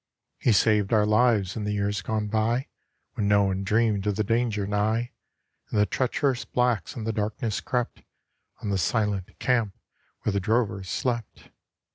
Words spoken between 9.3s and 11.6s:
camp where the drovers slept.